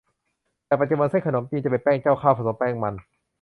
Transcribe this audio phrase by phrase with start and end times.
[0.65, 2.95] แต่ปัจจุบัน เส้นขนมจีนจะเป็นแป้งข้าวเจ้า ผสมแป้งมัน